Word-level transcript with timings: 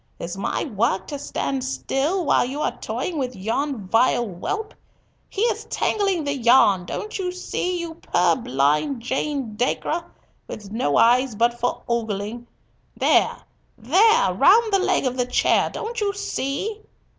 Is 0.17 0.35
my 0.35 0.63
work 0.65 1.05
to 1.09 1.19
stand 1.19 1.63
still 1.63 2.25
while 2.25 2.43
you 2.43 2.59
are 2.61 2.75
toying 2.79 3.19
with 3.19 3.35
yon 3.35 3.85
vile 3.87 4.25
whelp? 4.27 4.73
He 5.29 5.41
is 5.43 5.65
tangling 5.65 6.23
the 6.23 6.35
yarn, 6.35 6.85
don't 6.87 7.19
you 7.19 7.31
see, 7.31 7.85
thou 7.85 7.93
purblind 8.35 8.99
Jane 9.03 9.55
Dacre, 9.55 10.03
with 10.47 10.71
no 10.71 10.97
eyes 10.97 11.35
but 11.35 11.53
for 11.59 11.83
ogling. 11.87 12.47
There! 12.97 13.43
there! 13.77 14.33
Round 14.33 14.73
the 14.73 14.79
leg 14.79 15.05
of 15.05 15.17
the 15.17 15.27
chair, 15.27 15.69
don't 15.69 16.01
you 16.01 16.13
see!" 16.13 16.81